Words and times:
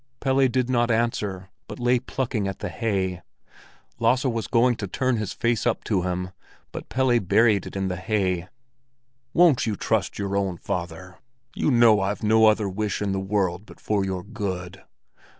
Pelle 0.19 0.47
did 0.47 0.67
not 0.67 0.89
answer, 0.89 1.51
but 1.67 1.77
lay 1.77 1.99
plucking 1.99 2.47
at 2.47 2.57
the 2.57 2.69
hay. 2.69 3.21
Lasse 3.99 4.25
was 4.25 4.47
going 4.47 4.75
to 4.77 4.87
turn 4.87 5.17
his 5.17 5.31
face 5.31 5.67
up 5.67 5.83
to 5.83 6.01
him, 6.01 6.31
but 6.71 6.89
Pelle 6.89 7.19
buried 7.19 7.67
it 7.67 7.75
in 7.75 7.87
the 7.87 7.97
hay. 7.97 8.47
"Won't 9.31 9.67
you 9.67 9.75
trust 9.75 10.17
your 10.17 10.35
own 10.35 10.57
father? 10.57 11.19
You 11.53 11.69
know 11.69 11.99
I've 12.01 12.23
no 12.23 12.47
other 12.47 12.67
wish 12.67 12.99
in 12.99 13.11
the 13.11 13.19
world 13.19 13.63
but 13.67 13.79
for 13.79 14.03
your 14.03 14.23
good!" 14.23 14.81